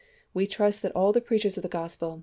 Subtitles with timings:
[0.33, 2.19] we trust that all the preachers of the Gospel